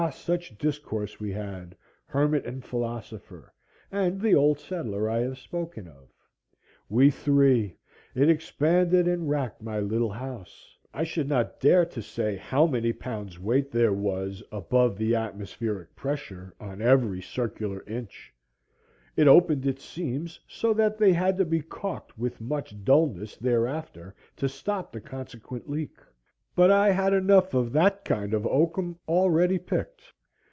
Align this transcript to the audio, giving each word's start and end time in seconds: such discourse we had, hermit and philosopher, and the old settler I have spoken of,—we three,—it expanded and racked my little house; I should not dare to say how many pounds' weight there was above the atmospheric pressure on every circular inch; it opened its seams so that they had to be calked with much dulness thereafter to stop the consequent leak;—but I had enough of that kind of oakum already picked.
such 0.11 0.57
discourse 0.57 1.19
we 1.19 1.31
had, 1.31 1.77
hermit 2.07 2.43
and 2.43 2.65
philosopher, 2.65 3.53
and 3.91 4.19
the 4.19 4.33
old 4.33 4.59
settler 4.59 5.07
I 5.07 5.19
have 5.19 5.37
spoken 5.37 5.87
of,—we 5.87 7.11
three,—it 7.11 8.29
expanded 8.29 9.07
and 9.07 9.29
racked 9.29 9.61
my 9.61 9.79
little 9.79 10.09
house; 10.09 10.75
I 10.91 11.03
should 11.03 11.29
not 11.29 11.59
dare 11.59 11.85
to 11.85 12.01
say 12.01 12.35
how 12.35 12.65
many 12.65 12.91
pounds' 12.93 13.37
weight 13.37 13.69
there 13.69 13.93
was 13.93 14.41
above 14.51 14.97
the 14.97 15.13
atmospheric 15.13 15.95
pressure 15.95 16.55
on 16.59 16.81
every 16.81 17.21
circular 17.21 17.83
inch; 17.83 18.33
it 19.15 19.27
opened 19.27 19.67
its 19.67 19.85
seams 19.85 20.39
so 20.47 20.73
that 20.73 20.97
they 20.97 21.13
had 21.13 21.37
to 21.37 21.45
be 21.45 21.61
calked 21.61 22.17
with 22.17 22.41
much 22.41 22.83
dulness 22.83 23.37
thereafter 23.37 24.15
to 24.37 24.49
stop 24.49 24.91
the 24.93 24.99
consequent 24.99 25.69
leak;—but 25.69 26.69
I 26.69 26.91
had 26.91 27.13
enough 27.13 27.53
of 27.53 27.71
that 27.71 28.03
kind 28.03 28.33
of 28.33 28.45
oakum 28.45 28.99
already 29.07 29.57
picked. 29.57 30.11